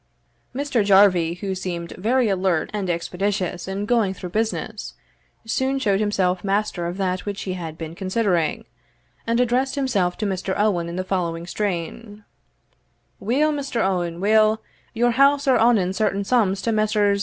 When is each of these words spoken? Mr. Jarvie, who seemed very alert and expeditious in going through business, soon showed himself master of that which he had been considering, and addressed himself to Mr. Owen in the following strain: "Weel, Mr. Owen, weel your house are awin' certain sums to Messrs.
Mr. 0.55 0.83
Jarvie, 0.83 1.35
who 1.35 1.53
seemed 1.53 1.91
very 1.95 2.27
alert 2.27 2.71
and 2.73 2.89
expeditious 2.89 3.67
in 3.67 3.85
going 3.85 4.15
through 4.15 4.31
business, 4.31 4.95
soon 5.45 5.77
showed 5.77 5.99
himself 5.99 6.43
master 6.43 6.87
of 6.87 6.97
that 6.97 7.23
which 7.23 7.43
he 7.43 7.53
had 7.53 7.77
been 7.77 7.93
considering, 7.93 8.65
and 9.27 9.39
addressed 9.39 9.75
himself 9.75 10.17
to 10.17 10.25
Mr. 10.25 10.55
Owen 10.57 10.89
in 10.89 10.95
the 10.95 11.03
following 11.03 11.45
strain: 11.45 12.23
"Weel, 13.19 13.51
Mr. 13.51 13.79
Owen, 13.85 14.19
weel 14.19 14.59
your 14.95 15.11
house 15.11 15.47
are 15.47 15.59
awin' 15.59 15.93
certain 15.93 16.23
sums 16.23 16.63
to 16.63 16.71
Messrs. 16.71 17.19